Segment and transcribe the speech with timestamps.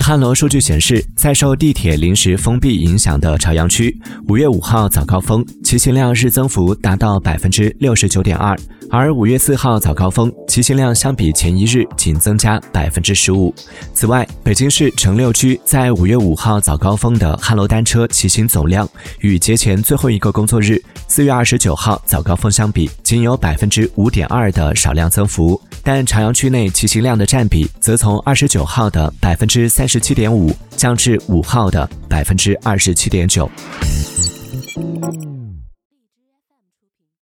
[0.00, 3.96] 汉罗数据显示，在受地铁临时封闭影响的朝阳区，
[4.28, 8.58] 五月五号早高峰骑行量日增幅达到百分之六十九点二，
[8.90, 13.54] 而五月四号早高峰骑行量相比前一日仅增加百分之十五。
[13.94, 18.86] 此外，北京市城六区在五月五号早高峰的汉罗单车骑行总量
[19.20, 25.58] 与节前最后一个工作日四月二十九号早高峰相比，仅有百分之五点二的少量增幅。
[25.84, 33.50] 但朝阳区内骑行量的占比则从二十九号的百分之三十七点五降至五号的百分之二十七点九。